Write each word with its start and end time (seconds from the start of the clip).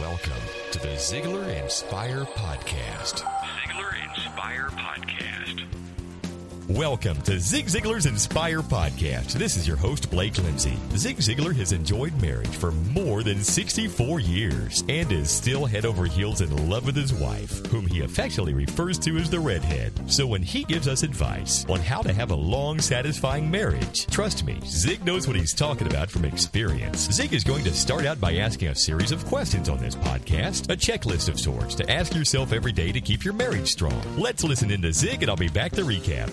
Welcome 0.00 0.42
to 0.72 0.78
the 0.80 0.88
Ziglar 0.96 1.62
Inspire 1.62 2.24
Podcast. 2.24 3.22
Ziglar 3.22 4.16
Inspire 4.16 4.68
Podcast. 4.72 5.64
Welcome 6.68 7.22
to 7.22 7.38
Zig 7.38 7.66
Ziglar's 7.66 8.06
Inspire 8.06 8.60
Podcast. 8.60 9.34
This 9.34 9.56
is 9.56 9.68
your 9.68 9.76
host, 9.76 10.10
Blake 10.10 10.36
Lindsay. 10.36 10.76
Zig 10.96 11.18
Ziglar 11.18 11.54
has 11.54 11.70
enjoyed 11.70 12.20
marriage 12.20 12.48
for 12.48 12.72
more 12.72 13.22
than 13.22 13.44
64 13.44 14.18
years 14.18 14.82
and 14.88 15.12
is 15.12 15.30
still 15.30 15.64
head 15.64 15.86
over 15.86 16.06
heels 16.06 16.40
in 16.40 16.68
love 16.68 16.84
with 16.84 16.96
his 16.96 17.14
wife, 17.14 17.64
whom 17.66 17.86
he 17.86 18.00
affectionately 18.00 18.52
refers 18.52 18.98
to 18.98 19.16
as 19.16 19.30
the 19.30 19.38
redhead. 19.38 19.92
So 20.10 20.26
when 20.26 20.42
he 20.42 20.64
gives 20.64 20.88
us 20.88 21.04
advice 21.04 21.64
on 21.68 21.78
how 21.78 22.02
to 22.02 22.12
have 22.12 22.32
a 22.32 22.34
long, 22.34 22.80
satisfying 22.80 23.48
marriage, 23.48 24.04
trust 24.06 24.42
me, 24.42 24.58
Zig 24.64 25.04
knows 25.04 25.28
what 25.28 25.36
he's 25.36 25.54
talking 25.54 25.86
about 25.86 26.10
from 26.10 26.24
experience. 26.24 27.08
Zig 27.12 27.32
is 27.32 27.44
going 27.44 27.62
to 27.62 27.74
start 27.74 28.06
out 28.06 28.20
by 28.20 28.38
asking 28.38 28.70
a 28.70 28.74
series 28.74 29.12
of 29.12 29.24
questions 29.26 29.68
on 29.68 29.78
this 29.78 29.94
podcast, 29.94 30.64
a 30.64 30.76
checklist 30.76 31.28
of 31.28 31.38
sorts 31.38 31.76
to 31.76 31.88
ask 31.88 32.12
yourself 32.12 32.52
every 32.52 32.72
day 32.72 32.90
to 32.90 33.00
keep 33.00 33.24
your 33.24 33.34
marriage 33.34 33.70
strong. 33.70 34.02
Let's 34.18 34.42
listen 34.42 34.72
into 34.72 34.92
Zig 34.92 35.22
and 35.22 35.30
I'll 35.30 35.36
be 35.36 35.46
back 35.46 35.70
to 35.74 35.82
recap. 35.82 36.32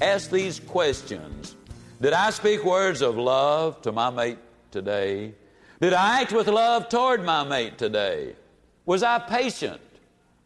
Ask 0.00 0.30
these 0.30 0.60
questions 0.60 1.56
Did 2.00 2.12
I 2.12 2.30
speak 2.30 2.64
words 2.64 3.02
of 3.02 3.16
love 3.16 3.82
to 3.82 3.92
my 3.92 4.10
mate 4.10 4.38
today? 4.70 5.34
Did 5.80 5.92
I 5.92 6.20
act 6.22 6.32
with 6.32 6.46
love 6.46 6.88
toward 6.88 7.24
my 7.24 7.44
mate 7.44 7.78
today? 7.78 8.34
Was 8.86 9.02
I 9.02 9.18
patient 9.18 9.80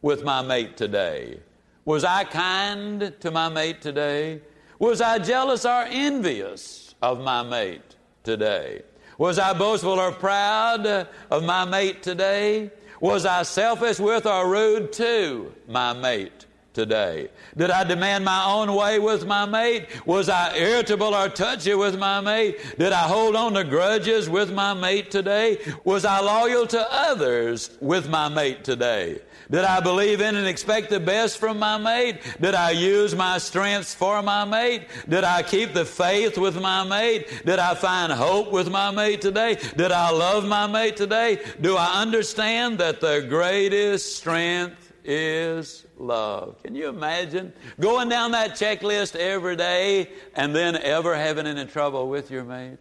with 0.02 0.24
my 0.24 0.42
mate 0.42 0.76
today? 0.76 1.40
Was 1.84 2.04
I 2.04 2.24
kind 2.24 3.12
to 3.20 3.30
my 3.30 3.48
mate 3.48 3.80
today? 3.80 4.40
Was 4.78 5.00
I 5.00 5.18
jealous 5.18 5.64
or 5.64 5.84
envious 5.88 6.94
of 7.02 7.20
my 7.20 7.42
mate 7.42 7.96
today? 8.22 8.82
Was 9.18 9.38
I 9.38 9.52
boastful 9.52 10.00
or 10.00 10.12
proud 10.12 10.86
of 11.30 11.44
my 11.44 11.64
mate 11.64 12.02
today? 12.02 12.70
Was 13.00 13.26
I 13.26 13.42
selfish 13.42 13.98
with 13.98 14.26
or 14.26 14.48
rude 14.48 14.92
to 14.94 15.52
my 15.68 15.92
mate 15.92 16.46
today? 16.74 17.28
Did 17.56 17.70
I 17.70 17.84
demand 17.84 18.24
my 18.24 18.44
own 18.44 18.74
way 18.74 18.98
with 18.98 19.26
my 19.26 19.46
mate? 19.46 19.86
Was 20.04 20.28
I 20.28 20.56
irritable 20.56 21.14
or 21.14 21.28
touchy 21.28 21.74
with 21.74 21.98
my 21.98 22.20
mate? 22.20 22.58
Did 22.78 22.92
I 22.92 23.08
hold 23.08 23.36
on 23.36 23.54
to 23.54 23.64
grudges 23.64 24.28
with 24.28 24.52
my 24.52 24.74
mate 24.74 25.10
today? 25.10 25.58
Was 25.84 26.04
I 26.04 26.20
loyal 26.20 26.66
to 26.66 26.86
others 26.92 27.70
with 27.80 28.08
my 28.08 28.28
mate 28.28 28.64
today? 28.64 29.20
Did 29.50 29.64
I 29.64 29.80
believe 29.80 30.20
in 30.20 30.36
and 30.36 30.46
expect 30.46 30.90
the 30.90 31.00
best 31.00 31.38
from 31.38 31.58
my 31.58 31.76
mate? 31.76 32.20
Did 32.40 32.54
I 32.54 32.70
use 32.70 33.14
my 33.14 33.38
strengths 33.38 33.94
for 33.94 34.22
my 34.22 34.44
mate? 34.44 34.88
Did 35.08 35.22
I 35.24 35.42
keep 35.42 35.74
the 35.74 35.84
faith 35.84 36.38
with 36.38 36.60
my 36.60 36.82
mate? 36.84 37.42
Did 37.44 37.58
I 37.58 37.74
find 37.74 38.12
hope 38.12 38.50
with 38.50 38.70
my 38.70 38.90
mate 38.90 39.20
today? 39.20 39.58
Did 39.76 39.92
I 39.92 40.10
love 40.10 40.46
my 40.46 40.66
mate 40.66 40.96
today? 40.96 41.40
Do 41.60 41.76
I 41.76 42.00
understand 42.00 42.78
that 42.78 43.00
the 43.00 43.26
greatest 43.28 44.16
strength 44.16 44.83
is 45.04 45.86
love. 45.98 46.62
Can 46.62 46.74
you 46.74 46.88
imagine 46.88 47.52
going 47.78 48.08
down 48.08 48.32
that 48.32 48.52
checklist 48.52 49.14
every 49.16 49.56
day 49.56 50.10
and 50.34 50.54
then 50.54 50.76
ever 50.76 51.14
having 51.14 51.46
any 51.46 51.66
trouble 51.66 52.08
with 52.08 52.30
your 52.30 52.44
mate? 52.44 52.78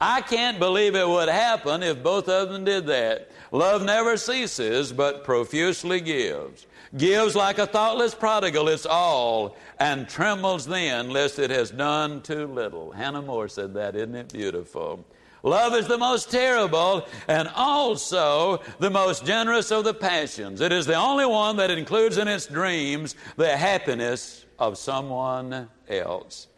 I 0.00 0.20
can't 0.20 0.58
believe 0.58 0.94
it 0.94 1.08
would 1.08 1.28
happen 1.28 1.82
if 1.82 2.02
both 2.02 2.28
of 2.28 2.50
them 2.50 2.64
did 2.64 2.86
that. 2.86 3.30
Love 3.52 3.82
never 3.82 4.16
ceases, 4.16 4.92
but 4.92 5.24
profusely 5.24 6.00
gives. 6.00 6.66
Gives 6.96 7.34
like 7.34 7.58
a 7.58 7.66
thoughtless 7.66 8.14
prodigal 8.14 8.68
its 8.68 8.86
all, 8.86 9.56
and 9.78 10.08
trembles 10.08 10.66
then 10.66 11.10
lest 11.10 11.38
it 11.38 11.50
has 11.50 11.70
done 11.70 12.20
too 12.20 12.46
little. 12.46 12.92
Hannah 12.92 13.22
More 13.22 13.48
said 13.48 13.74
that, 13.74 13.96
isn't 13.96 14.14
it 14.14 14.32
beautiful? 14.32 15.04
Love 15.44 15.74
is 15.74 15.86
the 15.86 15.98
most 15.98 16.30
terrible 16.30 17.06
and 17.28 17.48
also 17.54 18.62
the 18.78 18.88
most 18.88 19.26
generous 19.26 19.70
of 19.70 19.84
the 19.84 19.92
passions. 19.92 20.62
It 20.62 20.72
is 20.72 20.86
the 20.86 20.94
only 20.94 21.26
one 21.26 21.58
that 21.58 21.70
includes 21.70 22.16
in 22.16 22.28
its 22.28 22.46
dreams 22.46 23.14
the 23.36 23.54
happiness 23.54 24.46
of 24.58 24.78
someone 24.78 25.68
else. 25.86 26.48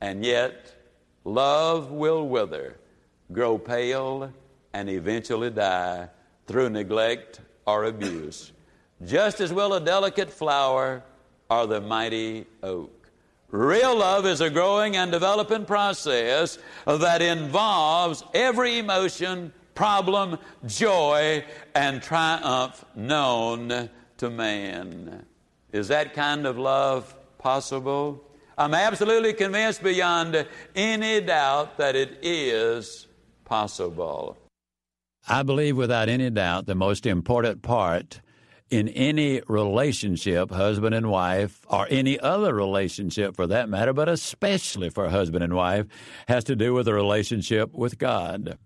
And 0.00 0.24
yet, 0.24 0.72
love 1.24 1.90
will 1.90 2.28
wither, 2.28 2.78
grow 3.32 3.58
pale, 3.58 4.32
and 4.72 4.88
eventually 4.88 5.50
die 5.50 6.08
through 6.46 6.70
neglect 6.70 7.40
or 7.66 7.86
abuse. 7.86 8.52
Just 9.04 9.40
as 9.40 9.52
will 9.52 9.74
a 9.74 9.80
delicate 9.80 10.30
flower 10.30 11.02
or 11.50 11.66
the 11.66 11.80
mighty 11.80 12.46
oak. 12.62 12.97
Real 13.50 13.96
love 13.96 14.26
is 14.26 14.42
a 14.42 14.50
growing 14.50 14.96
and 14.96 15.10
developing 15.10 15.64
process 15.64 16.58
that 16.84 17.22
involves 17.22 18.22
every 18.34 18.78
emotion, 18.78 19.54
problem, 19.74 20.38
joy, 20.66 21.42
and 21.74 22.02
triumph 22.02 22.84
known 22.94 23.88
to 24.18 24.28
man. 24.28 25.24
Is 25.72 25.88
that 25.88 26.12
kind 26.12 26.46
of 26.46 26.58
love 26.58 27.14
possible? 27.38 28.22
I'm 28.58 28.74
absolutely 28.74 29.32
convinced 29.32 29.82
beyond 29.82 30.46
any 30.74 31.22
doubt 31.22 31.78
that 31.78 31.96
it 31.96 32.18
is 32.20 33.06
possible. 33.46 34.36
I 35.26 35.42
believe 35.42 35.76
without 35.76 36.10
any 36.10 36.28
doubt 36.28 36.66
the 36.66 36.74
most 36.74 37.06
important 37.06 37.62
part 37.62 38.20
in 38.70 38.88
any 38.88 39.40
relationship, 39.48 40.50
husband 40.50 40.94
and 40.94 41.10
wife, 41.10 41.64
or 41.68 41.86
any 41.90 42.18
other 42.20 42.54
relationship 42.54 43.34
for 43.34 43.46
that 43.46 43.68
matter, 43.68 43.92
but 43.92 44.08
especially 44.08 44.90
for 44.90 45.08
husband 45.08 45.42
and 45.42 45.54
wife, 45.54 45.86
has 46.28 46.44
to 46.44 46.56
do 46.56 46.74
with 46.74 46.86
a 46.88 46.94
relationship 46.94 47.72
with 47.72 47.98
God. 47.98 48.58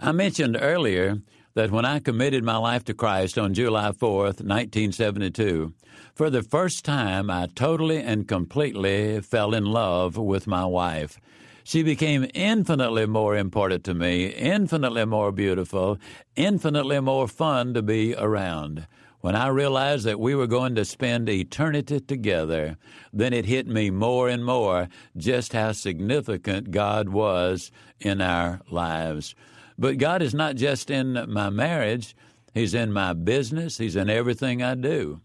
I 0.00 0.12
mentioned 0.12 0.56
earlier 0.60 1.18
that 1.54 1.70
when 1.70 1.84
I 1.84 1.98
committed 1.98 2.42
my 2.44 2.56
life 2.56 2.84
to 2.84 2.94
Christ 2.94 3.38
on 3.38 3.54
July 3.54 3.90
4th, 3.90 4.40
1972, 4.42 5.74
for 6.14 6.30
the 6.30 6.42
first 6.42 6.84
time 6.84 7.30
I 7.30 7.46
totally 7.54 7.98
and 7.98 8.26
completely 8.26 9.20
fell 9.20 9.54
in 9.54 9.64
love 9.64 10.16
with 10.16 10.46
my 10.46 10.64
wife. 10.64 11.18
She 11.62 11.82
became 11.82 12.26
infinitely 12.34 13.06
more 13.06 13.36
important 13.36 13.84
to 13.84 13.94
me, 13.94 14.26
infinitely 14.26 15.04
more 15.04 15.30
beautiful, 15.30 15.98
infinitely 16.34 17.00
more 17.00 17.28
fun 17.28 17.74
to 17.74 17.82
be 17.82 18.14
around. 18.16 18.86
When 19.20 19.36
I 19.36 19.48
realized 19.48 20.06
that 20.06 20.18
we 20.18 20.34
were 20.34 20.46
going 20.46 20.74
to 20.76 20.84
spend 20.84 21.28
eternity 21.28 22.00
together, 22.00 22.78
then 23.12 23.34
it 23.34 23.44
hit 23.44 23.66
me 23.66 23.90
more 23.90 24.28
and 24.28 24.44
more 24.44 24.88
just 25.16 25.52
how 25.52 25.72
significant 25.72 26.70
God 26.70 27.10
was 27.10 27.70
in 28.00 28.22
our 28.22 28.62
lives. 28.70 29.34
But 29.78 29.98
God 29.98 30.22
is 30.22 30.34
not 30.34 30.56
just 30.56 30.90
in 30.90 31.26
my 31.28 31.50
marriage, 31.50 32.16
He's 32.54 32.74
in 32.74 32.92
my 32.92 33.12
business, 33.12 33.76
He's 33.76 33.96
in 33.96 34.08
everything 34.08 34.62
I 34.62 34.74
do. 34.74 35.20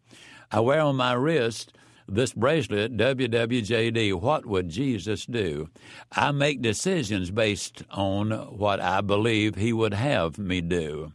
I 0.51 0.59
wear 0.59 0.81
on 0.81 0.97
my 0.97 1.13
wrist 1.13 1.73
this 2.07 2.33
bracelet, 2.33 2.97
WWJD, 2.97 4.13
what 4.21 4.45
would 4.45 4.69
Jesus 4.69 5.25
do? 5.25 5.69
I 6.11 6.31
make 6.31 6.61
decisions 6.61 7.31
based 7.31 7.83
on 7.89 8.31
what 8.31 8.79
I 8.79 9.01
believe 9.01 9.55
He 9.55 9.73
would 9.73 9.93
have 9.93 10.37
me 10.37 10.61
do. 10.61 11.13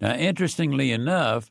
Now, 0.00 0.14
interestingly 0.14 0.92
enough, 0.92 1.50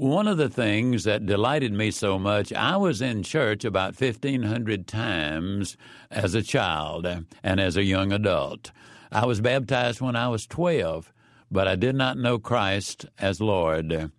one 0.00 0.26
of 0.26 0.38
the 0.38 0.48
things 0.48 1.04
that 1.04 1.26
delighted 1.26 1.74
me 1.74 1.90
so 1.90 2.18
much, 2.18 2.54
I 2.54 2.78
was 2.78 3.02
in 3.02 3.22
church 3.22 3.66
about 3.66 4.00
1,500 4.00 4.86
times 4.86 5.76
as 6.10 6.34
a 6.34 6.40
child 6.40 7.06
and 7.42 7.60
as 7.60 7.76
a 7.76 7.84
young 7.84 8.10
adult. 8.10 8.70
I 9.12 9.26
was 9.26 9.42
baptized 9.42 10.00
when 10.00 10.16
I 10.16 10.28
was 10.28 10.46
12, 10.46 11.12
but 11.50 11.68
I 11.68 11.76
did 11.76 11.96
not 11.96 12.16
know 12.16 12.38
Christ 12.38 13.04
as 13.18 13.42
Lord. 13.42 14.10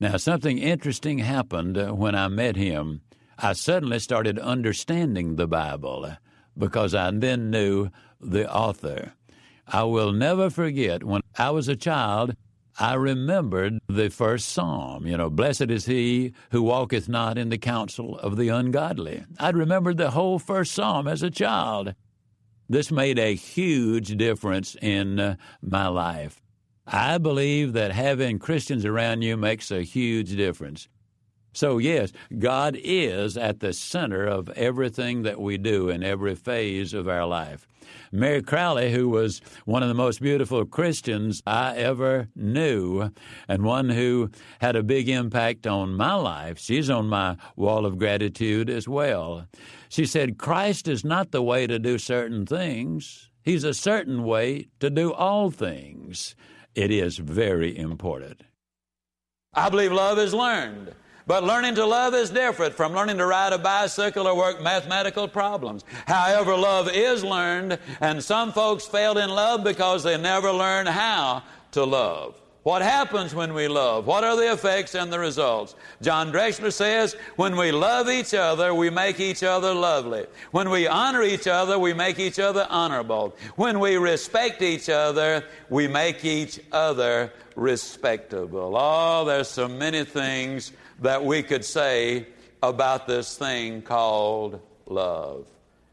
Now, 0.00 0.16
something 0.16 0.56
interesting 0.56 1.18
happened 1.18 1.76
when 1.98 2.14
I 2.14 2.28
met 2.28 2.56
him. 2.56 3.02
I 3.38 3.52
suddenly 3.52 3.98
started 3.98 4.38
understanding 4.38 5.36
the 5.36 5.46
Bible 5.46 6.10
because 6.56 6.94
I 6.94 7.10
then 7.10 7.50
knew 7.50 7.90
the 8.18 8.50
author. 8.50 9.12
I 9.66 9.82
will 9.82 10.12
never 10.12 10.48
forget 10.48 11.04
when 11.04 11.20
I 11.36 11.50
was 11.50 11.68
a 11.68 11.76
child, 11.76 12.34
I 12.80 12.94
remembered 12.94 13.80
the 13.88 14.08
first 14.08 14.50
psalm, 14.50 15.04
you 15.04 15.16
know, 15.16 15.30
blessed 15.30 15.62
is 15.70 15.86
he 15.86 16.32
who 16.52 16.62
walketh 16.62 17.08
not 17.08 17.36
in 17.36 17.48
the 17.48 17.58
counsel 17.58 18.16
of 18.18 18.36
the 18.36 18.50
ungodly. 18.50 19.24
I'd 19.40 19.56
remembered 19.56 19.96
the 19.96 20.12
whole 20.12 20.38
first 20.38 20.72
psalm 20.72 21.08
as 21.08 21.24
a 21.24 21.30
child. 21.30 21.94
This 22.68 22.92
made 22.92 23.18
a 23.18 23.34
huge 23.34 24.16
difference 24.16 24.76
in 24.80 25.18
uh, 25.18 25.36
my 25.60 25.88
life. 25.88 26.40
I 26.86 27.18
believe 27.18 27.72
that 27.72 27.90
having 27.90 28.38
Christians 28.38 28.84
around 28.84 29.22
you 29.22 29.36
makes 29.36 29.72
a 29.72 29.82
huge 29.82 30.36
difference. 30.36 30.86
So, 31.58 31.78
yes, 31.78 32.12
God 32.38 32.78
is 32.80 33.36
at 33.36 33.58
the 33.58 33.72
center 33.72 34.24
of 34.24 34.48
everything 34.50 35.22
that 35.22 35.40
we 35.40 35.58
do 35.58 35.88
in 35.88 36.04
every 36.04 36.36
phase 36.36 36.94
of 36.94 37.08
our 37.08 37.26
life. 37.26 37.66
Mary 38.12 38.42
Crowley, 38.42 38.92
who 38.92 39.08
was 39.08 39.40
one 39.64 39.82
of 39.82 39.88
the 39.88 39.94
most 39.94 40.20
beautiful 40.22 40.64
Christians 40.64 41.42
I 41.48 41.74
ever 41.74 42.28
knew, 42.36 43.10
and 43.48 43.64
one 43.64 43.88
who 43.88 44.30
had 44.60 44.76
a 44.76 44.84
big 44.84 45.08
impact 45.08 45.66
on 45.66 45.96
my 45.96 46.14
life, 46.14 46.60
she's 46.60 46.88
on 46.88 47.08
my 47.08 47.36
wall 47.56 47.86
of 47.86 47.98
gratitude 47.98 48.70
as 48.70 48.86
well. 48.86 49.48
She 49.88 50.06
said, 50.06 50.38
Christ 50.38 50.86
is 50.86 51.04
not 51.04 51.32
the 51.32 51.42
way 51.42 51.66
to 51.66 51.80
do 51.80 51.98
certain 51.98 52.46
things, 52.46 53.30
He's 53.42 53.64
a 53.64 53.74
certain 53.74 54.22
way 54.22 54.68
to 54.78 54.90
do 54.90 55.12
all 55.12 55.50
things. 55.50 56.36
It 56.76 56.92
is 56.92 57.16
very 57.16 57.76
important. 57.76 58.42
I 59.54 59.68
believe 59.70 59.90
love 59.90 60.20
is 60.20 60.32
learned. 60.32 60.94
But 61.28 61.44
learning 61.44 61.74
to 61.74 61.84
love 61.84 62.14
is 62.14 62.30
different 62.30 62.74
from 62.74 62.94
learning 62.94 63.18
to 63.18 63.26
ride 63.26 63.52
a 63.52 63.58
bicycle 63.58 64.26
or 64.26 64.34
work 64.34 64.62
mathematical 64.62 65.28
problems. 65.28 65.84
However, 66.06 66.56
love 66.56 66.88
is 66.90 67.22
learned, 67.22 67.78
and 68.00 68.24
some 68.24 68.50
folks 68.50 68.86
fail 68.86 69.18
in 69.18 69.28
love 69.28 69.62
because 69.62 70.02
they 70.02 70.16
never 70.16 70.50
learned 70.50 70.88
how 70.88 71.42
to 71.72 71.84
love. 71.84 72.40
What 72.62 72.80
happens 72.80 73.34
when 73.34 73.52
we 73.52 73.68
love? 73.68 74.06
What 74.06 74.24
are 74.24 74.36
the 74.36 74.52
effects 74.52 74.94
and 74.94 75.12
the 75.12 75.18
results? 75.18 75.74
John 76.00 76.32
Drexler 76.32 76.72
says, 76.72 77.14
when 77.36 77.56
we 77.56 77.72
love 77.72 78.08
each 78.08 78.32
other, 78.32 78.74
we 78.74 78.88
make 78.88 79.20
each 79.20 79.42
other 79.42 79.74
lovely. 79.74 80.26
When 80.50 80.70
we 80.70 80.86
honor 80.86 81.22
each 81.22 81.46
other, 81.46 81.78
we 81.78 81.92
make 81.92 82.18
each 82.18 82.38
other 82.38 82.66
honorable. 82.70 83.36
When 83.56 83.80
we 83.80 83.96
respect 83.96 84.62
each 84.62 84.88
other, 84.88 85.44
we 85.68 85.88
make 85.88 86.24
each 86.24 86.58
other 86.72 87.32
respectable. 87.54 88.74
Oh, 88.76 89.24
there's 89.26 89.48
so 89.48 89.68
many 89.68 90.04
things 90.04 90.72
that 91.00 91.24
we 91.24 91.42
could 91.42 91.64
say 91.64 92.26
about 92.62 93.06
this 93.06 93.36
thing 93.36 93.82
called 93.82 94.60
love. 94.86 95.46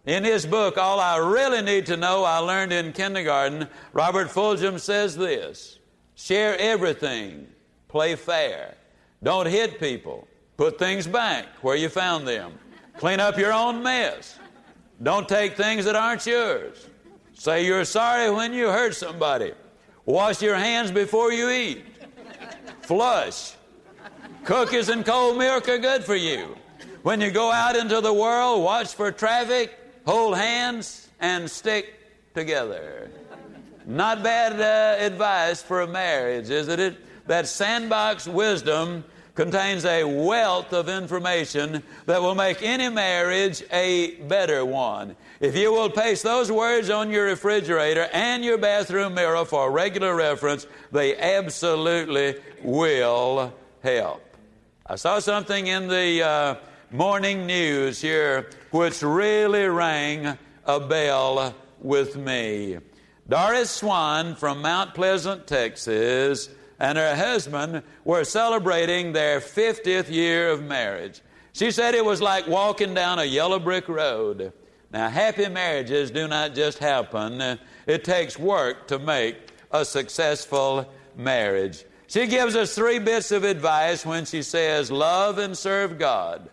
In 0.06 0.24
his 0.24 0.46
book, 0.46 0.78
All 0.78 1.00
I 1.00 1.18
Really 1.18 1.62
Need 1.62 1.88
to 1.88 1.98
Know 1.98 2.24
I 2.24 2.40
Learned 2.40 2.72
in 2.72 2.94
Kindergarten, 2.94 3.68
Robert 3.94 4.28
Fulghum 4.28 4.80
says 4.80 5.18
this 5.18 5.80
Share 6.16 6.58
everything, 6.60 7.48
play 7.88 8.16
fair, 8.16 8.76
don't 9.24 9.48
hit 9.48 9.80
people, 9.80 10.28
put 10.58 10.78
things 10.78 11.08
back 11.08 11.48
where 11.62 11.76
you 11.76 11.90
found 11.90 12.28
them, 12.28 12.54
clean 12.98 13.20
up 13.20 13.38
your 13.38 13.52
own 13.52 13.82
mess, 13.82 14.38
don't 15.02 15.28
take 15.28 15.58
things 15.58 15.86
that 15.86 15.96
aren't 15.96 16.26
yours, 16.26 16.88
say 17.34 17.66
you're 17.66 17.86
sorry 17.86 18.30
when 18.30 18.54
you 18.54 18.68
hurt 18.68 18.96
somebody, 18.96 19.54
wash 20.06 20.42
your 20.42 20.56
hands 20.56 20.92
before 20.92 21.34
you 21.34 21.50
eat, 21.50 21.84
flush, 22.82 23.56
Cookies 24.46 24.90
and 24.90 25.04
cold 25.04 25.40
milk 25.40 25.68
are 25.70 25.80
good 25.80 26.04
for 26.04 26.16
you. 26.16 26.56
When 27.02 27.20
you 27.20 27.32
go 27.32 27.52
out 27.52 27.76
into 27.76 28.00
the 28.00 28.14
world, 28.14 28.64
watch 28.64 28.94
for 28.94 29.12
traffic, 29.12 29.76
hold 30.06 30.38
hands, 30.38 31.10
and 31.20 31.50
stick 31.50 31.96
together. 32.36 33.10
Not 33.88 34.22
bad 34.22 34.62
uh, 34.62 35.04
advice 35.04 35.64
for 35.64 35.82
a 35.82 35.88
marriage, 35.88 36.52
isn't 36.52 36.80
it? 36.80 36.96
That 37.26 37.48
sandbox 37.48 38.28
wisdom 38.28 39.04
contains 39.34 39.84
a 39.84 40.04
wealth 40.04 40.74
of 40.74 40.90
information 40.90 41.82
that 42.06 42.22
will 42.22 42.36
make 42.36 42.62
any 42.62 42.90
marriage 42.90 43.64
a 43.72 44.12
better 44.28 44.64
one. 44.64 45.16
If 45.40 45.58
you 45.58 45.72
will 45.72 45.90
paste 45.90 46.22
those 46.22 46.52
words 46.52 46.92
on 46.92 47.10
your 47.10 47.26
refrigerator 47.26 48.08
and 48.14 48.46
your 48.46 48.60
bathroom 48.60 49.16
mirror 49.16 49.44
for 49.44 49.72
regular 49.72 50.16
reference, 50.16 50.68
they 50.92 51.18
absolutely 51.18 52.36
will 52.62 53.52
help. 53.82 54.22
I 54.88 54.98
saw 54.98 55.18
something 55.18 55.66
in 55.66 55.88
the 55.88 56.22
uh, 56.22 56.56
morning 56.92 57.48
news 57.48 58.00
here 58.00 58.52
which 58.70 59.02
really 59.02 59.66
rang 59.66 60.38
a 60.64 60.80
bell 60.80 61.56
with 61.82 62.16
me. 62.16 62.78
Doris 63.28 63.72
Swan 63.72 64.36
from 64.36 64.62
Mount 64.62 64.94
Pleasant, 64.94 65.48
Texas, 65.48 66.50
and 66.80 67.00
her 67.00 67.16
husband 67.16 67.82
were 68.04 68.24
celebrating 68.24 69.12
their 69.12 69.40
50th 69.40 70.12
year 70.12 70.52
of 70.52 70.62
marriage. 70.62 71.22
She 71.54 71.72
said 71.72 71.96
it 71.96 72.06
was 72.06 72.22
like 72.22 72.46
walking 72.46 72.94
down 72.94 73.18
a 73.18 73.26
yellow 73.26 73.58
brick 73.58 73.90
road. 73.90 74.54
Now, 74.92 75.10
happy 75.10 75.50
marriages 75.50 76.12
do 76.12 76.28
not 76.28 76.54
just 76.54 76.78
happen, 76.78 77.58
it 77.88 78.04
takes 78.04 78.38
work 78.38 78.88
to 78.90 79.00
make 79.00 79.36
a 79.72 79.84
successful 79.84 80.88
marriage. 81.16 81.86
She 82.08 82.28
gives 82.28 82.56
us 82.56 82.76
three 82.76 83.00
bits 83.00 83.32
of 83.32 83.44
advice 83.44 84.06
when 84.06 84.26
she 84.26 84.42
says, 84.42 84.92
Love 84.92 85.38
and 85.38 85.58
serve 85.58 85.98
God. 85.98 86.50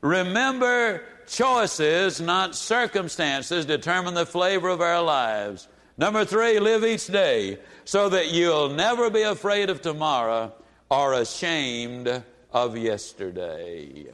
Remember, 0.00 1.02
choices, 1.26 2.20
not 2.20 2.54
circumstances, 2.54 3.66
determine 3.66 4.14
the 4.14 4.26
flavor 4.26 4.68
of 4.68 4.80
our 4.80 5.02
lives. 5.02 5.68
Number 5.98 6.24
three, 6.24 6.58
live 6.58 6.84
each 6.84 7.06
day 7.06 7.58
so 7.84 8.08
that 8.10 8.30
you'll 8.32 8.68
never 8.68 9.08
be 9.10 9.22
afraid 9.22 9.70
of 9.70 9.80
tomorrow 9.80 10.52
or 10.90 11.14
ashamed 11.14 12.22
of 12.52 12.76
yesterday. 12.76 13.86
Isn't 13.88 14.12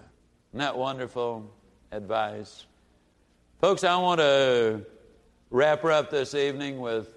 that 0.53 0.77
wonderful 0.77 1.51
advice? 1.91 2.67
Folks, 3.61 3.85
I 3.85 3.97
want 3.97 4.21
to 4.21 4.85
wrap 5.51 5.85
up 5.85 6.11
this 6.11 6.35
evening 6.35 6.81
with 6.81 7.09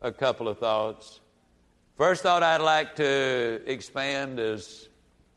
a 0.00 0.12
couple 0.12 0.48
of 0.48 0.58
thoughts. 0.58 1.20
First 1.98 2.22
thought 2.22 2.44
I'd 2.44 2.60
like 2.60 2.94
to 2.94 3.60
expand 3.66 4.38
is 4.38 4.88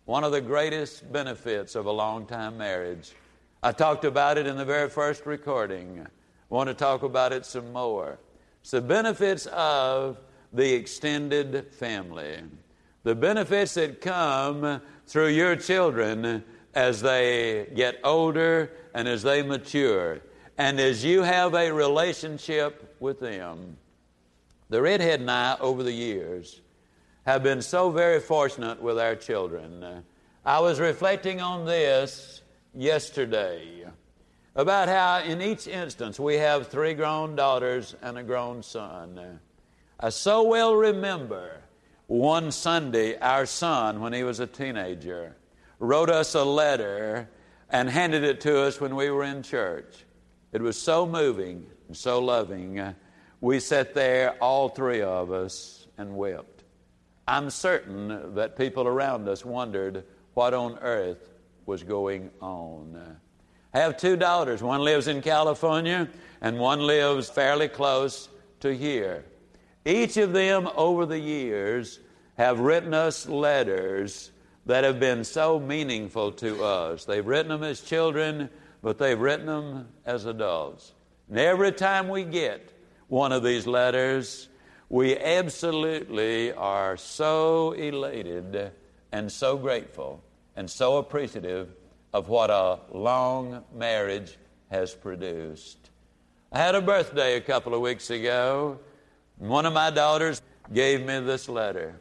one 0.05 0.23
of 0.23 0.31
the 0.31 0.41
greatest 0.41 1.11
benefits 1.11 1.73
of 1.73 1.87
a 1.87 1.91
long 1.91 2.27
time 2.27 2.55
marriage. 2.55 3.13
I 3.63 3.71
talked 3.71 4.05
about 4.05 4.37
it 4.37 4.45
in 4.45 4.57
the 4.57 4.63
very 4.63 4.87
first 4.87 5.25
recording. 5.25 6.05
I 6.05 6.53
want 6.53 6.67
to 6.67 6.75
talk 6.75 7.01
about 7.01 7.33
it 7.33 7.47
some 7.47 7.73
more. 7.73 8.19
It's 8.61 8.69
the 8.69 8.79
benefits 8.79 9.47
of 9.47 10.19
the 10.53 10.71
extended 10.75 11.73
family, 11.73 12.43
the 13.01 13.15
benefits 13.15 13.73
that 13.73 13.99
come 13.99 14.83
through 15.07 15.29
your 15.29 15.55
children 15.55 16.43
as 16.75 17.01
they 17.01 17.71
get 17.73 17.99
older 18.03 18.71
and 18.93 19.07
as 19.07 19.23
they 19.23 19.41
mature, 19.41 20.21
and 20.59 20.79
as 20.79 21.03
you 21.03 21.23
have 21.23 21.55
a 21.55 21.71
relationship 21.71 22.97
with 22.99 23.19
them. 23.19 23.77
The 24.71 24.81
redhead 24.81 25.19
and 25.19 25.29
I, 25.29 25.57
over 25.59 25.83
the 25.83 25.91
years, 25.91 26.61
have 27.25 27.43
been 27.43 27.61
so 27.61 27.89
very 27.91 28.21
fortunate 28.21 28.81
with 28.81 28.97
our 28.97 29.17
children. 29.17 29.83
Uh, 29.83 30.01
I 30.45 30.61
was 30.61 30.79
reflecting 30.79 31.41
on 31.41 31.65
this 31.65 32.41
yesterday 32.73 33.83
about 34.55 34.87
how, 34.87 35.29
in 35.29 35.41
each 35.41 35.67
instance, 35.67 36.17
we 36.21 36.35
have 36.35 36.67
three 36.67 36.93
grown 36.93 37.35
daughters 37.35 37.97
and 38.01 38.17
a 38.17 38.23
grown 38.23 38.63
son. 38.63 39.41
I 39.99 40.07
so 40.07 40.43
well 40.43 40.73
remember 40.73 41.59
one 42.07 42.49
Sunday, 42.49 43.19
our 43.19 43.45
son, 43.45 43.99
when 43.99 44.13
he 44.13 44.23
was 44.23 44.39
a 44.39 44.47
teenager, 44.47 45.35
wrote 45.79 46.09
us 46.09 46.33
a 46.33 46.45
letter 46.45 47.27
and 47.69 47.89
handed 47.89 48.23
it 48.23 48.39
to 48.41 48.61
us 48.61 48.79
when 48.79 48.95
we 48.95 49.09
were 49.09 49.25
in 49.25 49.43
church. 49.43 50.05
It 50.53 50.61
was 50.61 50.81
so 50.81 51.05
moving 51.05 51.65
and 51.89 51.97
so 51.97 52.19
loving. 52.19 52.95
We 53.41 53.59
sat 53.59 53.95
there, 53.95 54.31
all 54.39 54.69
three 54.69 55.01
of 55.01 55.31
us, 55.31 55.87
and 55.97 56.15
wept. 56.15 56.63
I'm 57.27 57.49
certain 57.49 58.35
that 58.35 58.55
people 58.55 58.87
around 58.87 59.27
us 59.27 59.43
wondered 59.43 60.03
what 60.35 60.53
on 60.53 60.77
earth 60.79 61.27
was 61.65 61.81
going 61.81 62.29
on. 62.39 63.17
I 63.73 63.79
have 63.79 63.97
two 63.97 64.15
daughters. 64.15 64.61
One 64.61 64.81
lives 64.81 65.07
in 65.07 65.23
California, 65.23 66.07
and 66.39 66.59
one 66.59 66.81
lives 66.81 67.29
fairly 67.29 67.67
close 67.67 68.29
to 68.59 68.75
here. 68.75 69.25
Each 69.85 70.17
of 70.17 70.33
them 70.33 70.69
over 70.75 71.07
the 71.07 71.19
years 71.19 71.99
have 72.37 72.59
written 72.59 72.93
us 72.93 73.27
letters 73.27 74.29
that 74.67 74.83
have 74.83 74.99
been 74.99 75.23
so 75.23 75.59
meaningful 75.59 76.31
to 76.33 76.63
us. 76.63 77.05
They've 77.05 77.25
written 77.25 77.49
them 77.49 77.63
as 77.63 77.81
children, 77.81 78.49
but 78.83 78.99
they've 78.99 79.19
written 79.19 79.47
them 79.47 79.87
as 80.05 80.25
adults. 80.25 80.93
And 81.27 81.39
every 81.39 81.71
time 81.71 82.07
we 82.07 82.23
get 82.23 82.70
one 83.11 83.33
of 83.33 83.43
these 83.43 83.67
letters, 83.67 84.47
we 84.87 85.17
absolutely 85.17 86.53
are 86.53 86.95
so 86.95 87.73
elated 87.73 88.71
and 89.11 89.29
so 89.29 89.57
grateful 89.57 90.23
and 90.55 90.69
so 90.69 90.95
appreciative 90.95 91.75
of 92.13 92.29
what 92.29 92.49
a 92.49 92.79
long 92.93 93.65
marriage 93.75 94.37
has 94.69 94.95
produced. 94.95 95.89
I 96.53 96.59
had 96.59 96.73
a 96.73 96.81
birthday 96.81 97.35
a 97.35 97.41
couple 97.41 97.73
of 97.73 97.81
weeks 97.81 98.09
ago. 98.09 98.79
One 99.39 99.65
of 99.65 99.73
my 99.73 99.89
daughters 99.89 100.41
gave 100.71 101.05
me 101.05 101.19
this 101.19 101.49
letter. 101.49 101.99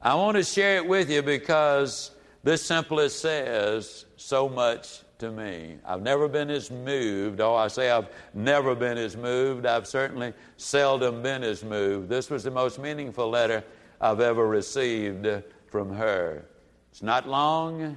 I 0.00 0.14
want 0.14 0.38
to 0.38 0.44
share 0.44 0.76
it 0.76 0.86
with 0.86 1.10
you 1.10 1.20
because 1.20 2.10
this 2.42 2.64
simply 2.64 3.10
says 3.10 4.06
so 4.16 4.48
much 4.48 5.02
to 5.18 5.30
me. 5.30 5.78
I've 5.84 6.02
never 6.02 6.28
been 6.28 6.50
as 6.50 6.70
moved. 6.70 7.40
Oh, 7.40 7.54
I 7.54 7.68
say 7.68 7.90
I've 7.90 8.08
never 8.34 8.74
been 8.74 8.98
as 8.98 9.16
moved. 9.16 9.66
I've 9.66 9.86
certainly 9.86 10.32
seldom 10.56 11.22
been 11.22 11.42
as 11.42 11.64
moved. 11.64 12.08
This 12.08 12.30
was 12.30 12.44
the 12.44 12.50
most 12.50 12.78
meaningful 12.78 13.28
letter 13.28 13.64
I've 14.00 14.20
ever 14.20 14.46
received 14.46 15.26
from 15.66 15.92
her. 15.94 16.44
It's 16.90 17.02
not 17.02 17.28
long, 17.28 17.96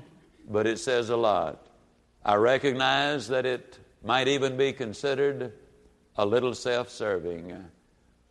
but 0.49 0.67
it 0.67 0.79
says 0.79 1.09
a 1.09 1.17
lot. 1.17 1.67
I 2.25 2.35
recognize 2.35 3.27
that 3.29 3.45
it 3.45 3.79
might 4.03 4.27
even 4.27 4.57
be 4.57 4.73
considered 4.73 5.53
a 6.17 6.25
little 6.25 6.53
self 6.53 6.89
serving. 6.89 7.55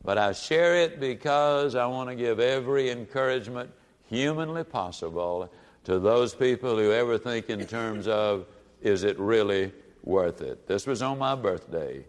But 0.02 0.18
I 0.18 0.32
share 0.32 0.76
it 0.76 0.98
because 0.98 1.74
I 1.74 1.86
want 1.86 2.08
to 2.08 2.14
give 2.14 2.40
every 2.40 2.90
encouragement 2.90 3.70
humanly 4.08 4.64
possible 4.64 5.50
to 5.84 5.98
those 5.98 6.34
people 6.34 6.76
who 6.76 6.92
ever 6.92 7.18
think 7.18 7.50
in 7.50 7.66
terms 7.66 8.08
of, 8.08 8.46
is 8.82 9.04
it 9.04 9.18
really 9.18 9.72
worth 10.02 10.40
it? 10.40 10.66
This 10.66 10.86
was 10.86 11.02
on 11.02 11.18
my 11.18 11.34
birthday. 11.34 12.04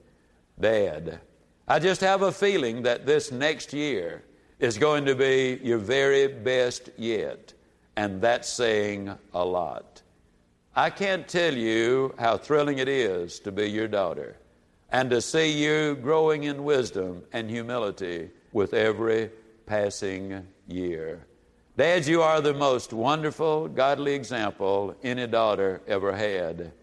Dad, 0.59 1.19
I 1.67 1.79
just 1.79 2.01
have 2.01 2.21
a 2.21 2.31
feeling 2.31 2.83
that 2.83 3.05
this 3.05 3.31
next 3.31 3.73
year 3.73 4.23
is 4.59 4.77
going 4.77 5.05
to 5.05 5.15
be 5.15 5.59
your 5.63 5.77
very 5.79 6.27
best 6.27 6.89
yet. 6.97 7.53
And 7.95 8.21
that's 8.21 8.47
saying 8.47 9.11
a 9.33 9.43
lot. 9.43 10.01
I 10.75 10.89
can't 10.89 11.27
tell 11.27 11.53
you 11.53 12.15
how 12.17 12.37
thrilling 12.37 12.77
it 12.77 12.87
is 12.87 13.39
to 13.41 13.51
be 13.51 13.69
your 13.69 13.87
daughter 13.87 14.37
and 14.91 15.09
to 15.09 15.21
see 15.21 15.51
you 15.51 15.95
growing 15.95 16.43
in 16.43 16.63
wisdom 16.63 17.23
and 17.33 17.49
humility 17.49 18.29
with 18.53 18.73
every 18.73 19.29
passing 19.65 20.45
year. 20.67 21.25
Dad, 21.77 22.05
you 22.05 22.21
are 22.21 22.41
the 22.41 22.53
most 22.53 22.91
wonderful, 22.91 23.69
godly 23.69 24.13
example 24.13 24.93
any 25.03 25.25
daughter 25.25 25.81
ever 25.87 26.11
had. 26.11 26.73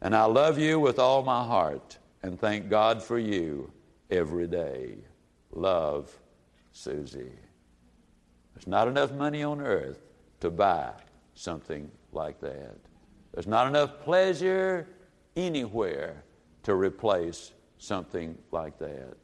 And 0.00 0.16
I 0.16 0.24
love 0.24 0.58
you 0.58 0.80
with 0.80 0.98
all 0.98 1.22
my 1.22 1.44
heart 1.44 1.96
and 2.24 2.40
thank 2.40 2.68
God 2.68 3.00
for 3.00 3.20
you 3.20 3.70
every 4.10 4.48
day. 4.48 4.96
Love, 5.52 6.10
Susie. 6.72 7.38
There's 8.54 8.66
not 8.66 8.88
enough 8.88 9.12
money 9.12 9.44
on 9.44 9.60
earth 9.60 10.00
to 10.40 10.50
buy 10.50 10.90
something 11.34 11.88
like 12.12 12.40
that. 12.40 12.76
There's 13.32 13.46
not 13.46 13.68
enough 13.68 14.00
pleasure 14.00 14.88
anywhere 15.36 16.24
to 16.64 16.74
replace 16.74 17.52
something 17.78 18.36
like 18.50 18.76
that. 18.80 19.14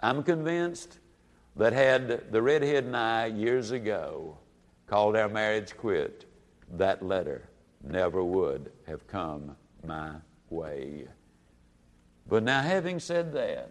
I'm 0.00 0.22
convinced 0.22 0.98
that 1.56 1.72
had 1.72 2.30
the 2.30 2.42
redhead 2.42 2.84
and 2.84 2.96
I 2.96 3.26
years 3.26 3.70
ago 3.70 4.36
called 4.90 5.14
our 5.14 5.28
marriage 5.28 5.76
quit, 5.76 6.24
that 6.72 7.00
letter 7.00 7.48
never 7.84 8.24
would 8.24 8.72
have 8.88 9.06
come 9.06 9.54
my 9.86 10.10
way. 10.50 11.06
But 12.28 12.42
now, 12.42 12.60
having 12.60 12.98
said 12.98 13.32
that, 13.34 13.70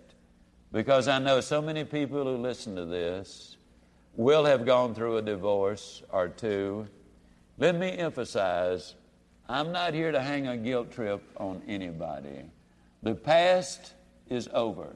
because 0.71 1.09
I 1.09 1.19
know 1.19 1.41
so 1.41 1.61
many 1.61 1.83
people 1.83 2.23
who 2.23 2.37
listen 2.37 2.73
to 2.77 2.85
this 2.85 3.57
will 4.15 4.45
have 4.45 4.65
gone 4.65 4.95
through 4.95 5.17
a 5.17 5.21
divorce 5.21 6.03
or 6.09 6.29
two, 6.29 6.87
let 7.57 7.75
me 7.75 7.89
emphasize 7.89 8.95
I'm 9.49 9.73
not 9.73 9.93
here 9.93 10.13
to 10.13 10.21
hang 10.21 10.47
a 10.47 10.55
guilt 10.55 10.89
trip 10.89 11.21
on 11.35 11.61
anybody. 11.67 12.43
The 13.03 13.15
past 13.15 13.93
is 14.29 14.47
over. 14.53 14.95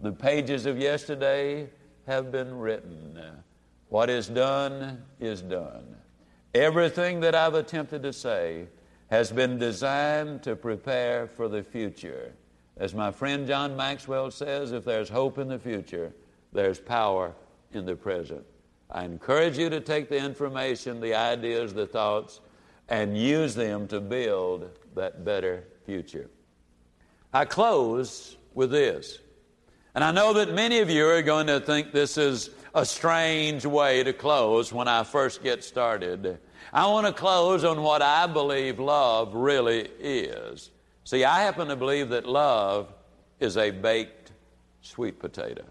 The 0.00 0.10
pages 0.10 0.66
of 0.66 0.78
yesterday 0.78 1.68
have 2.08 2.32
been 2.32 2.58
written. 2.58 3.20
What 3.90 4.08
is 4.08 4.28
done 4.28 5.02
is 5.18 5.42
done. 5.42 5.96
Everything 6.54 7.20
that 7.20 7.34
I've 7.34 7.54
attempted 7.54 8.04
to 8.04 8.12
say 8.12 8.68
has 9.10 9.32
been 9.32 9.58
designed 9.58 10.44
to 10.44 10.54
prepare 10.54 11.26
for 11.26 11.48
the 11.48 11.64
future. 11.64 12.32
As 12.76 12.94
my 12.94 13.10
friend 13.10 13.48
John 13.48 13.76
Maxwell 13.76 14.30
says, 14.30 14.70
if 14.70 14.84
there's 14.84 15.08
hope 15.08 15.38
in 15.38 15.48
the 15.48 15.58
future, 15.58 16.14
there's 16.52 16.78
power 16.78 17.34
in 17.72 17.84
the 17.84 17.96
present. 17.96 18.44
I 18.90 19.04
encourage 19.04 19.58
you 19.58 19.68
to 19.70 19.80
take 19.80 20.08
the 20.08 20.18
information, 20.18 21.00
the 21.00 21.14
ideas, 21.14 21.74
the 21.74 21.86
thoughts, 21.86 22.40
and 22.88 23.18
use 23.18 23.56
them 23.56 23.88
to 23.88 24.00
build 24.00 24.70
that 24.94 25.24
better 25.24 25.64
future. 25.84 26.30
I 27.32 27.44
close 27.44 28.36
with 28.54 28.70
this. 28.70 29.18
And 29.96 30.04
I 30.04 30.12
know 30.12 30.32
that 30.34 30.54
many 30.54 30.78
of 30.78 30.90
you 30.90 31.08
are 31.08 31.22
going 31.22 31.48
to 31.48 31.58
think 31.58 31.90
this 31.90 32.16
is 32.16 32.50
a 32.74 32.84
strange 32.84 33.66
way 33.66 34.02
to 34.02 34.12
close 34.12 34.72
when 34.72 34.88
I 34.88 35.04
first 35.04 35.42
get 35.42 35.64
started. 35.64 36.38
I 36.72 36.86
want 36.86 37.06
to 37.06 37.12
close 37.12 37.64
on 37.64 37.82
what 37.82 38.02
I 38.02 38.26
believe 38.26 38.78
love 38.78 39.34
really 39.34 39.88
is. 39.98 40.70
See, 41.04 41.24
I 41.24 41.42
happen 41.42 41.68
to 41.68 41.76
believe 41.76 42.10
that 42.10 42.26
love 42.26 42.92
is 43.40 43.56
a 43.56 43.70
baked 43.70 44.32
sweet 44.82 45.18
potato. 45.18 45.64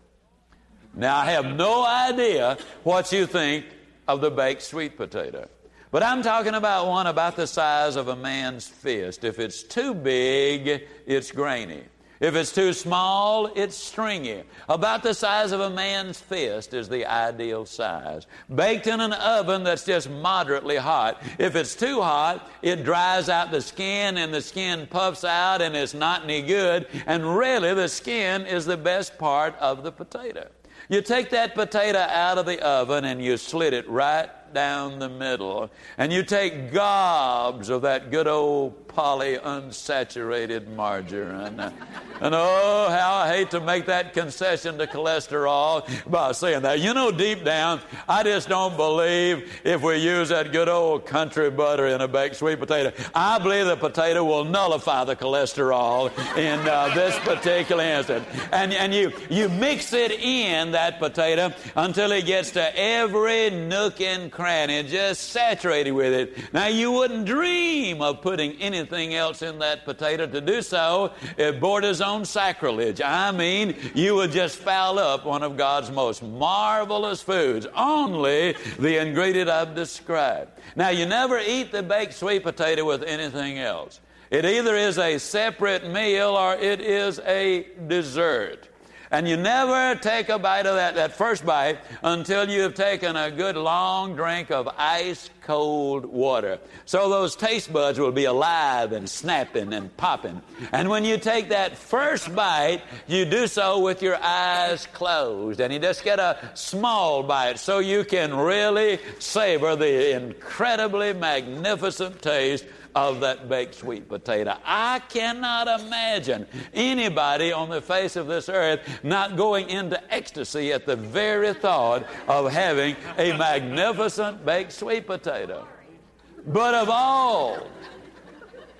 Now, 0.94 1.18
I 1.18 1.26
have 1.32 1.46
no 1.46 1.86
idea 1.86 2.58
what 2.84 3.12
you 3.12 3.26
think 3.26 3.66
of 4.08 4.22
the 4.22 4.32
baked 4.32 4.64
sweet 4.64 4.98
potato. 4.98 5.48
But 5.92 6.04
I'm 6.04 6.22
talking 6.22 6.54
about 6.54 6.88
one 6.88 7.08
about 7.08 7.36
the 7.36 7.48
size 7.48 7.96
of 7.96 8.10
a 8.10 8.16
man's 8.16 8.68
fist. 8.68 9.24
If 9.24 9.40
it's 9.40 9.64
too 9.64 9.94
big, 9.94 10.84
it's 11.06 11.32
grainy. 11.32 11.84
If 12.20 12.36
it's 12.36 12.52
too 12.52 12.74
small, 12.74 13.48
it's 13.56 13.78
stringy. 13.78 14.44
About 14.68 15.04
the 15.04 15.14
size 15.14 15.54
of 15.54 15.62
a 15.62 15.70
man's 15.70 16.20
fist 16.20 16.74
is 16.74 16.90
the 16.90 17.06
ideal 17.06 17.66
size. 17.66 18.28
Baked 18.54 18.88
in 18.88 19.00
an 19.00 19.14
oven 19.14 19.64
that's 19.64 19.86
just 19.86 20.10
moderately 20.10 20.76
hot. 20.76 21.24
If 21.38 21.56
it's 21.56 21.76
too 21.76 22.02
hot, 22.02 22.52
it 22.62 22.84
dries 22.84 23.30
out 23.30 23.52
the 23.52 23.62
skin 23.62 24.18
and 24.18 24.34
the 24.34 24.42
skin 24.42 24.86
puffs 24.88 25.24
out 25.24 25.62
and 25.62 25.76
it's 25.76 25.94
not 25.94 26.24
any 26.24 26.42
good. 26.42 26.88
And 27.06 27.38
really, 27.38 27.74
the 27.74 27.88
skin 27.88 28.46
is 28.46 28.66
the 28.66 28.78
best 28.78 29.18
part 29.18 29.56
of 29.60 29.84
the 29.84 29.92
potato. 29.92 30.50
You 30.90 31.02
take 31.02 31.30
that 31.30 31.56
potato 31.56 32.00
out 32.00 32.38
of 32.38 32.46
the 32.46 32.60
oven 32.66 33.06
and 33.06 33.24
you 33.24 33.38
slit 33.38 33.74
it 33.74 33.90
right 33.90 34.30
down 34.54 35.00
the 35.00 35.10
middle. 35.10 35.70
And 35.98 36.12
you 36.12 36.24
take 36.24 36.72
gobs 36.72 37.70
of 37.70 37.84
that 37.84 38.12
good 38.12 38.28
old 38.28 38.88
polyunsaturated 38.90 40.68
margarine. 40.76 41.60
and 41.60 42.36
oh, 42.36 42.88
how 42.90 43.16
I 43.16 43.30
hate 43.30 43.52
to 43.52 43.62
make 43.62 43.86
that 43.86 44.14
concession 44.14 44.78
to 44.80 44.88
cholesterol 44.88 45.88
by 46.10 46.32
saying 46.34 46.64
that. 46.64 46.80
You 46.80 46.94
know, 46.94 47.12
deep 47.12 47.46
down, 47.46 47.82
I 48.08 48.24
just 48.24 48.50
don't 48.50 48.76
believe 48.76 49.62
if 49.64 49.82
we 49.82 49.98
use 49.98 50.30
that 50.30 50.52
good 50.52 50.68
old 50.68 51.06
country 51.06 51.50
butter 51.50 51.88
in 51.88 52.02
a 52.02 52.08
baked 52.08 52.36
sweet 52.36 52.60
potato. 52.60 52.92
I 53.16 53.40
believe 53.40 53.68
the 53.68 53.78
potato 53.78 54.24
will 54.24 54.44
nullify 54.44 55.06
the 55.06 55.16
cholesterol 55.16 56.12
in 56.38 56.60
uh, 56.68 56.94
this 56.94 57.18
particular 57.20 57.84
instance. 57.84 58.26
And, 58.52 58.74
and 58.74 58.94
you, 58.94 59.14
you 59.30 59.50
mix 59.50 59.94
it 59.94 60.12
in, 60.12 60.72
that 60.72 61.00
potato, 61.00 61.54
until 61.76 62.12
it 62.12 62.26
gets 62.26 62.52
to 62.52 62.78
every 62.78 63.50
nook 63.50 64.02
and 64.02 64.32
cranny, 64.40 64.82
just 64.84 65.32
saturated 65.32 65.92
with 65.92 66.14
it. 66.14 66.54
Now, 66.54 66.68
you 66.68 66.94
wouldn't 66.94 67.26
dream 67.26 68.02
of 68.02 68.22
putting 68.22 68.54
anything 68.54 69.14
else 69.14 69.42
in 69.42 69.60
that 69.60 69.84
potato. 69.84 70.28
To 70.28 70.40
do 70.40 70.62
so, 70.62 71.12
it 71.38 71.60
borders 71.60 72.00
on 72.00 72.24
sacrilege. 72.24 73.02
I 73.02 73.32
mean, 73.32 73.76
you 73.94 74.16
would 74.16 74.32
just 74.32 74.56
foul 74.56 74.98
up 74.98 75.26
one 75.26 75.44
of 75.44 75.58
God's 75.58 75.92
most 75.92 76.24
marvelous 76.24 77.22
foods. 77.22 77.68
Only 77.76 78.56
the 78.80 79.02
ingredient 79.02 79.50
I've 79.50 79.76
described. 79.76 80.52
Now, 80.74 80.88
you 80.88 81.06
never 81.06 81.38
eat 81.38 81.74
the 81.74 81.84
baked 81.84 82.14
sweet 82.14 82.44
potato 82.44 82.86
with 82.86 83.04
anything 83.04 83.60
else. 83.60 84.00
It 84.32 84.46
either 84.46 84.78
is 84.78 84.98
a 84.98 85.18
separate 85.18 85.92
meal 85.92 86.30
or 86.30 86.56
it 86.56 86.80
is 86.80 87.20
a 87.26 87.68
dessert. 87.88 88.69
And 89.12 89.28
you 89.28 89.38
never 89.38 90.00
take 90.00 90.30
a 90.30 90.38
bite 90.38 90.68
of 90.68 90.76
that, 90.76 90.94
that 90.96 91.14
first 91.14 91.44
bite 91.46 91.80
until 92.04 92.48
you've 92.48 92.76
taken 92.76 93.16
a 93.16 93.32
good 93.32 93.56
long 93.56 94.16
drink 94.16 94.52
of 94.52 94.68
ice 94.78 95.32
cold 95.50 96.06
water. 96.06 96.60
So 96.86 97.10
those 97.10 97.36
taste 97.36 97.74
buds 97.74 98.00
will 98.00 98.12
be 98.12 98.26
alive 98.26 98.92
and 98.92 99.10
snapping 99.10 99.74
and 99.74 99.90
popping. 99.98 100.44
And 100.72 100.90
when 100.90 101.04
you 101.04 101.18
take 101.18 101.50
that 101.50 101.76
first 101.76 102.36
bite, 102.36 102.84
you 103.08 103.26
do 103.26 103.48
so 103.48 103.80
with 103.80 104.04
your 104.04 104.18
eyes 104.22 104.86
closed. 104.94 105.60
And 105.60 105.74
you 105.74 105.80
just 105.80 106.04
get 106.04 106.20
a 106.20 106.38
small 106.54 107.24
bite 107.24 107.58
so 107.58 107.80
you 107.80 108.04
can 108.04 108.32
really 108.38 109.00
savor 109.18 109.76
the 109.76 110.16
incredibly 110.16 111.14
magnificent 111.14 112.22
taste 112.22 112.66
of 112.96 113.20
that 113.22 113.48
baked 113.48 113.76
sweet 113.76 114.10
potato. 114.10 114.56
I 114.66 115.00
cannot 115.10 115.68
imagine 115.82 116.46
anybody 116.74 117.52
on 117.52 117.70
the 117.70 117.82
face 117.82 118.16
of 118.16 118.28
this 118.28 118.50
earth 118.50 118.82
not 119.04 119.38
going 119.38 119.70
into 119.70 120.02
ecstasy 120.14 120.74
at 120.74 120.86
the 120.86 120.96
very 120.96 121.54
thought 121.54 122.06
of 122.28 122.52
having 122.52 122.96
a 123.18 123.38
magnificent 123.38 124.46
baked 124.46 124.74
sweet 124.74 125.06
potato. 125.06 125.39
But 125.48 126.74
of 126.76 126.90
all, 126.90 127.68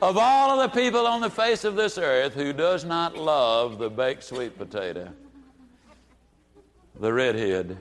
of 0.02 0.18
all 0.18 0.60
of 0.60 0.72
the 0.72 0.80
people 0.80 1.06
on 1.06 1.22
the 1.22 1.30
face 1.30 1.64
of 1.64 1.76
this 1.76 1.98
earth 1.98 2.34
who 2.34 2.54
does 2.54 2.86
not 2.86 3.18
love 3.18 3.80
the 3.80 3.90
baked 3.90 4.24
sweet 4.24 4.58
potato, 4.58 5.10
the 7.00 7.14
redhead 7.14 7.78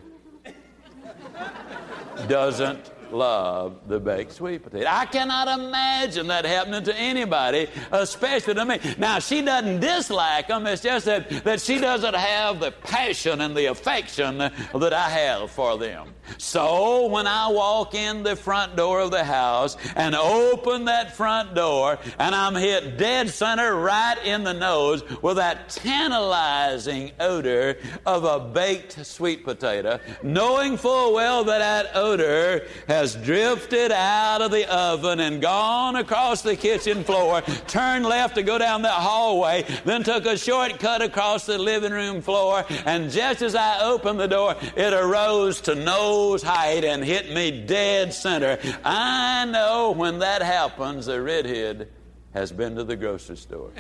doesn't 2.28 2.90
love 3.12 3.76
the 3.86 4.00
baked 4.00 4.32
sweet 4.32 4.62
potato. 4.62 4.86
I 4.88 5.06
cannot 5.06 5.48
imagine 5.48 6.26
that 6.28 6.44
happening 6.44 6.82
to 6.84 6.96
anybody, 6.96 7.68
especially 7.92 8.54
to 8.54 8.64
me. 8.64 8.78
Now, 8.98 9.18
she 9.18 9.42
doesn't 9.42 9.80
dislike 9.80 10.48
them, 10.48 10.66
it's 10.66 10.82
just 10.82 11.06
that, 11.06 11.28
that 11.44 11.60
she 11.60 11.78
doesn't 11.78 12.14
have 12.14 12.60
the 12.60 12.72
passion 12.72 13.40
and 13.40 13.56
the 13.56 13.66
affection 13.66 14.38
that 14.38 14.92
I 14.92 15.08
have 15.08 15.50
for 15.50 15.78
them. 15.78 16.14
So, 16.36 17.06
when 17.06 17.26
I 17.26 17.48
walk 17.48 17.94
in 17.94 18.22
the 18.22 18.36
front 18.36 18.76
door 18.76 19.00
of 19.00 19.10
the 19.10 19.24
house 19.24 19.76
and 19.96 20.14
open 20.14 20.84
that 20.86 21.16
front 21.16 21.54
door, 21.54 21.98
and 22.18 22.34
I'm 22.34 22.54
hit 22.54 22.98
dead 22.98 23.30
center 23.30 23.76
right 23.76 24.18
in 24.24 24.44
the 24.44 24.52
nose 24.52 25.02
with 25.22 25.36
that 25.36 25.70
tantalizing 25.70 27.12
odor 27.20 27.78
of 28.04 28.24
a 28.24 28.40
baked 28.40 29.06
sweet 29.06 29.44
potato, 29.44 30.00
knowing 30.22 30.76
full 30.76 31.14
well 31.14 31.44
that 31.44 31.58
that 31.58 31.90
odor 31.94 32.66
has 32.98 33.14
drifted 33.14 33.92
out 33.92 34.42
of 34.42 34.50
the 34.50 34.68
oven 34.74 35.20
and 35.20 35.40
gone 35.40 35.94
across 35.94 36.42
the 36.42 36.56
kitchen 36.56 37.04
floor, 37.04 37.40
turned 37.68 38.04
left 38.04 38.34
to 38.34 38.42
go 38.42 38.58
down 38.58 38.82
that 38.82 38.90
hallway, 38.90 39.64
then 39.84 40.02
took 40.02 40.26
a 40.26 40.36
shortcut 40.36 41.00
across 41.00 41.46
the 41.46 41.56
living 41.56 41.92
room 41.92 42.20
floor, 42.20 42.64
and 42.86 43.08
just 43.10 43.40
as 43.40 43.54
I 43.54 43.84
opened 43.84 44.18
the 44.18 44.26
door, 44.26 44.56
it 44.76 44.92
arose 44.92 45.60
to 45.62 45.76
nose 45.76 46.42
height 46.42 46.84
and 46.84 47.04
hit 47.04 47.32
me 47.32 47.64
dead 47.64 48.12
center. 48.12 48.58
I 48.84 49.44
know 49.44 49.92
when 49.92 50.18
that 50.18 50.42
happens, 50.42 51.06
the 51.06 51.22
redhead 51.22 51.88
has 52.34 52.50
been 52.50 52.74
to 52.74 52.84
the 52.84 52.96
grocery 52.96 53.36
store. 53.36 53.70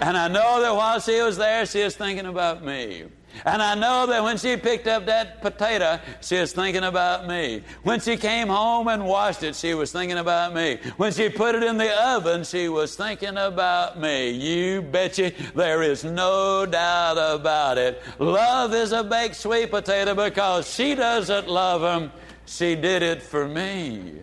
And 0.00 0.16
I 0.16 0.28
know 0.28 0.60
that 0.62 0.74
while 0.74 1.00
she 1.00 1.20
was 1.20 1.36
there, 1.36 1.66
she 1.66 1.82
was 1.82 1.96
thinking 1.96 2.26
about 2.26 2.64
me. 2.64 3.04
And 3.44 3.62
I 3.62 3.74
know 3.74 4.06
that 4.06 4.22
when 4.22 4.36
she 4.38 4.56
picked 4.56 4.86
up 4.86 5.06
that 5.06 5.42
potato, 5.42 6.00
she 6.20 6.38
was 6.38 6.52
thinking 6.52 6.84
about 6.84 7.26
me. 7.26 7.62
When 7.82 8.00
she 8.00 8.16
came 8.16 8.48
home 8.48 8.88
and 8.88 9.06
washed 9.06 9.42
it, 9.42 9.56
she 9.56 9.74
was 9.74 9.92
thinking 9.92 10.18
about 10.18 10.54
me. 10.54 10.78
When 10.96 11.12
she 11.12 11.28
put 11.28 11.54
it 11.54 11.62
in 11.62 11.76
the 11.76 11.92
oven, 12.06 12.44
she 12.44 12.68
was 12.68 12.96
thinking 12.96 13.36
about 13.36 13.98
me. 14.00 14.30
You 14.30 14.82
betcha, 14.82 15.32
there 15.54 15.82
is 15.82 16.04
no 16.04 16.66
doubt 16.66 17.18
about 17.18 17.78
it. 17.78 18.02
Love 18.18 18.74
is 18.74 18.92
a 18.92 19.02
baked 19.02 19.36
sweet 19.36 19.70
potato 19.70 20.14
because 20.14 20.72
she 20.72 20.94
doesn't 20.94 21.48
love 21.48 21.82
him. 21.82 22.12
She 22.46 22.74
did 22.74 23.02
it 23.02 23.22
for 23.22 23.48
me. 23.48 24.20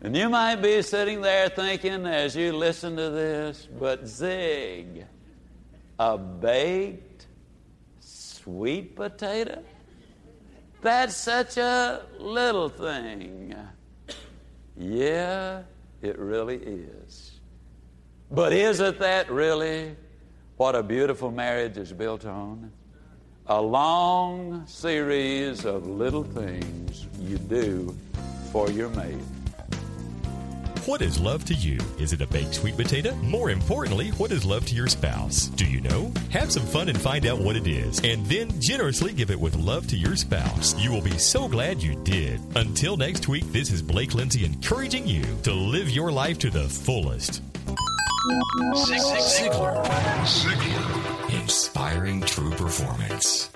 And 0.00 0.16
you 0.16 0.28
might 0.28 0.56
be 0.56 0.80
sitting 0.82 1.20
there 1.20 1.48
thinking 1.48 2.06
as 2.06 2.36
you 2.36 2.52
listen 2.52 2.96
to 2.96 3.10
this, 3.10 3.66
but 3.78 4.06
Zig, 4.06 5.04
a 5.98 6.16
baked 6.16 7.07
sweet 8.48 8.96
potato? 8.96 9.62
That's 10.80 11.14
such 11.14 11.58
a 11.58 12.06
little 12.18 12.70
thing. 12.70 13.54
Yeah, 14.74 15.62
it 16.00 16.18
really 16.18 16.56
is. 16.56 17.40
But 18.30 18.54
isn't 18.54 18.98
that 19.00 19.30
really 19.30 19.96
what 20.56 20.74
a 20.74 20.82
beautiful 20.82 21.30
marriage 21.30 21.76
is 21.76 21.92
built 21.92 22.24
on? 22.24 22.72
A 23.48 23.60
long 23.60 24.66
series 24.66 25.66
of 25.66 25.86
little 25.86 26.24
things 26.24 27.06
you 27.20 27.36
do 27.36 27.94
for 28.50 28.70
your 28.70 28.88
mate. 28.90 29.16
What 30.88 31.02
is 31.02 31.20
love 31.20 31.44
to 31.44 31.52
you? 31.52 31.78
Is 31.98 32.14
it 32.14 32.22
a 32.22 32.26
baked 32.26 32.54
sweet 32.54 32.74
potato? 32.74 33.14
More 33.16 33.50
importantly, 33.50 34.08
what 34.12 34.32
is 34.32 34.46
love 34.46 34.64
to 34.64 34.74
your 34.74 34.86
spouse? 34.86 35.48
Do 35.48 35.66
you 35.66 35.82
know? 35.82 36.10
Have 36.30 36.50
some 36.50 36.64
fun 36.64 36.88
and 36.88 36.98
find 36.98 37.26
out 37.26 37.38
what 37.38 37.56
it 37.56 37.66
is, 37.66 38.00
and 38.04 38.24
then 38.24 38.58
generously 38.58 39.12
give 39.12 39.30
it 39.30 39.38
with 39.38 39.54
love 39.56 39.86
to 39.88 39.98
your 39.98 40.16
spouse. 40.16 40.74
You 40.78 40.90
will 40.90 41.02
be 41.02 41.18
so 41.18 41.46
glad 41.46 41.82
you 41.82 41.94
did. 42.04 42.40
Until 42.56 42.96
next 42.96 43.28
week, 43.28 43.44
this 43.52 43.70
is 43.70 43.82
Blake 43.82 44.14
Lindsay 44.14 44.46
encouraging 44.46 45.06
you 45.06 45.24
to 45.42 45.52
live 45.52 45.90
your 45.90 46.10
life 46.10 46.38
to 46.38 46.48
the 46.48 46.66
fullest. 46.66 47.42
Ziglar. 48.72 49.84
Ziglar. 50.24 51.42
Inspiring 51.42 52.22
true 52.22 52.52
performance. 52.52 53.50